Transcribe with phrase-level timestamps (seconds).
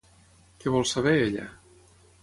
[0.63, 1.47] Què vol saber ella?